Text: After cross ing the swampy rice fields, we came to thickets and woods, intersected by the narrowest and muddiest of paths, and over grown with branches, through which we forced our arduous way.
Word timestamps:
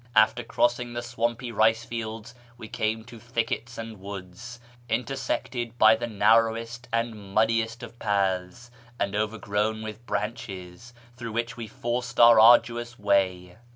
After 0.15 0.43
cross 0.43 0.79
ing 0.79 0.93
the 0.93 1.03
swampy 1.03 1.51
rice 1.51 1.83
fields, 1.83 2.33
we 2.57 2.67
came 2.67 3.03
to 3.03 3.19
thickets 3.19 3.77
and 3.77 3.99
woods, 3.99 4.59
intersected 4.89 5.77
by 5.77 5.95
the 5.95 6.07
narrowest 6.07 6.87
and 6.91 7.35
muddiest 7.35 7.83
of 7.83 7.99
paths, 7.99 8.71
and 8.99 9.15
over 9.15 9.37
grown 9.37 9.83
with 9.83 10.03
branches, 10.07 10.95
through 11.15 11.33
which 11.33 11.55
we 11.55 11.67
forced 11.67 12.19
our 12.19 12.39
arduous 12.39 12.97
way. 12.97 13.59